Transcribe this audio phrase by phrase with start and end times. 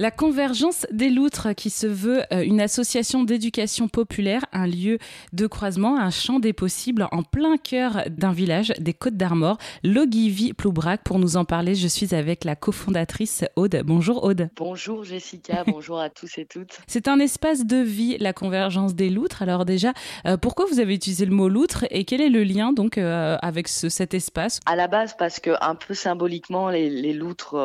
[0.00, 4.98] La Convergence des Loutres, qui se veut euh, une association d'éducation populaire, un lieu
[5.32, 10.52] de croisement, un champ des possibles en plein cœur d'un village des Côtes d'Armor, Logivy
[10.52, 11.02] Ploubrac.
[11.02, 13.82] Pour nous en parler, je suis avec la cofondatrice Aude.
[13.84, 14.50] Bonjour Aude.
[14.54, 16.78] Bonjour Jessica, bonjour à tous et toutes.
[16.86, 19.42] C'est un espace de vie, la Convergence des Loutres.
[19.42, 19.94] Alors déjà,
[20.26, 23.36] euh, pourquoi vous avez utilisé le mot loutre et quel est le lien donc euh,
[23.42, 24.60] avec cet espace?
[24.64, 27.56] À la base, parce que un peu symboliquement, les, les loutres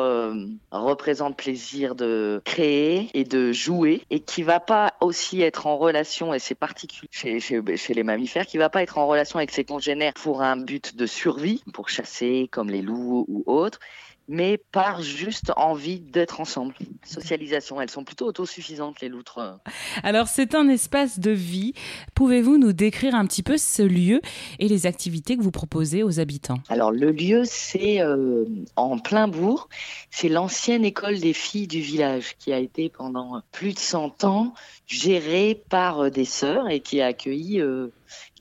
[0.72, 6.34] représentent plaisir de créer et de jouer et qui va pas aussi être en relation,
[6.34, 9.64] et c'est particulier chez, chez, les mammifères, qui va pas être en relation avec ses
[9.64, 13.80] congénères pour un but de survie, pour chasser comme les loups ou autres,
[14.28, 16.74] mais par juste envie d'être ensemble.
[17.04, 19.58] Socialisation, elles sont plutôt autosuffisantes, les loutres.
[20.02, 21.74] Alors, c'est un espace de vie.
[22.14, 24.20] Pouvez-vous nous décrire un petit peu ce lieu
[24.58, 26.58] et les activités que vous proposez aux habitants?
[26.68, 28.44] Alors, le lieu, c'est euh,
[28.76, 29.68] en plein bourg.
[30.10, 34.54] C'est l'ancienne école des filles du village qui a été pendant plus de 100 ans
[34.86, 37.88] gérée par euh, des sœurs et qui a accueilli euh,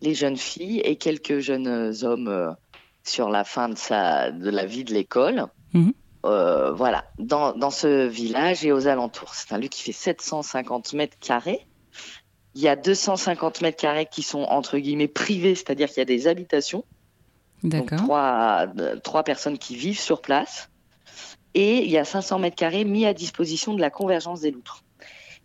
[0.01, 2.55] les jeunes filles et quelques jeunes hommes
[3.03, 5.47] sur la fin de, sa, de la vie de l'école.
[5.73, 5.93] Mhm.
[6.25, 9.35] Euh, voilà, dans, dans, ce village et aux alentours.
[9.35, 11.67] C'est un lieu qui fait 750 mètres carrés.
[12.55, 16.05] Il y a 250 mètres carrés qui sont entre guillemets privés, c'est-à-dire qu'il y a
[16.05, 16.85] des habitations.
[17.63, 17.99] D'accord.
[17.99, 18.67] Trois,
[19.03, 20.69] trois personnes qui vivent sur place.
[21.55, 24.83] Et il y a 500 mètres carrés mis à disposition de la convergence des loutres.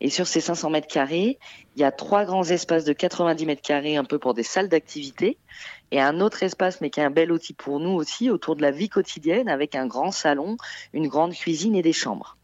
[0.00, 1.38] Et sur ces 500 mètres carrés,
[1.77, 4.68] il y a trois grands espaces de 90 mètres carrés, un peu pour des salles
[4.68, 5.38] d'activité,
[5.91, 8.62] et un autre espace, mais qui est un bel outil pour nous aussi, autour de
[8.62, 10.56] la vie quotidienne, avec un grand salon,
[10.92, 12.38] une grande cuisine et des chambres.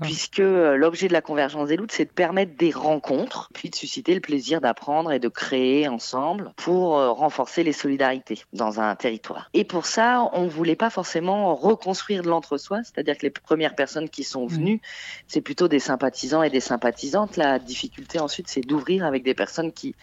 [0.00, 3.74] Puisque euh, l'objet de la convergence des loups, c'est de permettre des rencontres, puis de
[3.74, 8.94] susciter le plaisir d'apprendre et de créer ensemble pour euh, renforcer les solidarités dans un
[8.96, 9.48] territoire.
[9.54, 14.08] Et pour ça, on voulait pas forcément reconstruire de l'entre-soi, c'est-à-dire que les premières personnes
[14.08, 14.80] qui sont venues,
[15.26, 17.36] c'est plutôt des sympathisants et des sympathisantes.
[17.36, 19.94] La difficulté ensuite, c'est d'ouvrir avec des personnes qui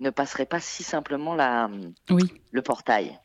[0.00, 1.70] ne passeraient pas si simplement la,
[2.10, 2.24] oui.
[2.50, 3.18] le portail.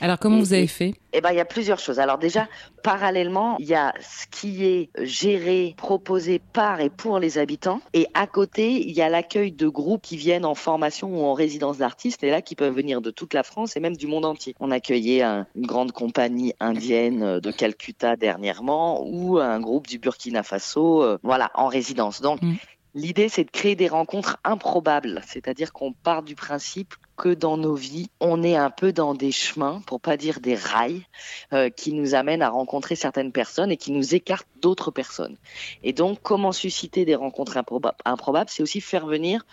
[0.00, 0.94] Alors comment vous avez fait?
[1.12, 1.98] Eh ben il y a plusieurs choses.
[1.98, 2.48] Alors déjà
[2.82, 8.06] parallèlement, il y a ce qui est géré, proposé par et pour les habitants et
[8.14, 11.78] à côté, il y a l'accueil de groupes qui viennent en formation ou en résidence
[11.78, 14.54] d'artistes et là qui peuvent venir de toute la France et même du monde entier.
[14.60, 21.02] On accueillait une grande compagnie indienne de Calcutta dernièrement ou un groupe du Burkina Faso
[21.02, 22.20] euh, voilà, en résidence.
[22.20, 22.54] Donc mm.
[22.94, 27.74] L'idée, c'est de créer des rencontres improbables, c'est-à-dire qu'on part du principe que dans nos
[27.74, 31.04] vies, on est un peu dans des chemins, pour pas dire des rails,
[31.52, 35.36] euh, qui nous amènent à rencontrer certaines personnes et qui nous écartent d'autres personnes.
[35.82, 37.58] Et donc, comment susciter des rencontres
[38.04, 39.44] improbables, c'est aussi faire venir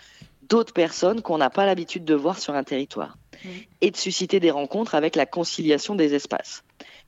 [0.47, 3.17] d'autres personnes qu'on n'a pas l'habitude de voir sur un territoire.
[3.43, 3.49] Mmh.
[3.81, 6.63] Et de susciter des rencontres avec la conciliation des espaces.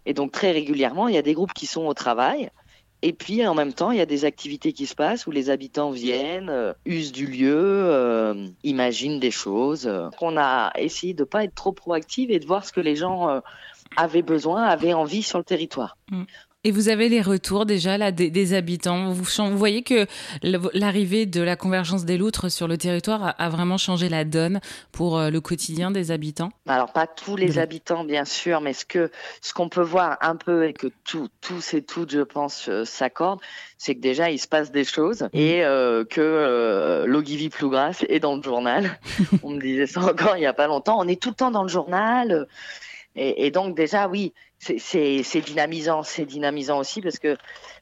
[0.05, 2.49] Et donc, très régulièrement, il y a des groupes qui sont au travail,
[3.03, 5.50] et puis en même temps, il y a des activités qui se passent où les
[5.50, 9.91] habitants viennent, euh, usent du lieu, euh, imaginent des choses.
[10.19, 13.30] On a essayé de pas être trop proactive et de voir ce que les gens
[13.30, 13.40] euh,
[13.96, 15.97] avaient besoin, avaient envie sur le territoire.
[16.09, 16.24] Mm.
[16.67, 19.13] Et vous avez les retours déjà là des, habitants.
[19.13, 20.05] Vous, vous, voyez que
[20.44, 24.59] l'arrivée de la convergence des loutres sur le territoire a, vraiment changé la donne
[24.91, 26.50] pour euh, le quotidien des habitants?
[26.67, 30.35] Alors pas tous les habitants bien sûr, mais ce que ce qu'on peut voir un
[30.35, 33.39] peu et que tous et toutes, je pense, euh, s'accordent,
[33.77, 35.27] c'est que déjà il se passe des choses mmh.
[35.35, 39.00] et euh, que euh, Logivy Plougras est dans le journal.
[39.41, 41.00] On me disait ça encore il y a pas longtemps.
[41.00, 42.45] On est tout le temps dans le journal.
[43.16, 47.38] Et, et donc déjà, oui, c'est dynamisant, c'est dynamisant aussi parce que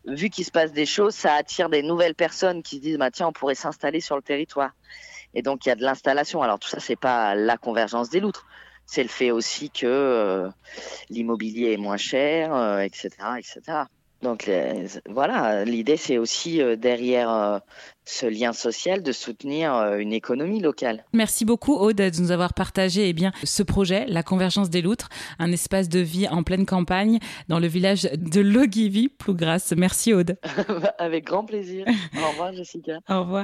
[0.05, 3.11] vu qu'il se passe des choses, ça attire des nouvelles personnes qui se disent bah
[3.11, 4.71] tiens on pourrait s'installer sur le territoire.
[5.33, 6.41] Et donc il y a de l'installation.
[6.41, 8.45] Alors tout ça c'est pas la convergence des loutres,
[8.85, 10.49] c'est le fait aussi que euh,
[11.09, 13.61] l'immobilier est moins cher, etc., euh, etc.
[14.21, 14.49] Donc
[15.09, 17.59] voilà, l'idée c'est aussi euh, derrière euh,
[18.05, 21.03] ce lien social de soutenir euh, une économie locale.
[21.13, 25.09] Merci beaucoup Aude de nous avoir partagé eh bien, ce projet, la convergence des loutres,
[25.39, 29.73] un espace de vie en pleine campagne dans le village de Logivy, Plougras.
[29.75, 30.37] Merci Aude.
[30.97, 31.85] Avec grand plaisir.
[32.15, 32.99] Au revoir Jessica.
[33.09, 33.43] Au revoir.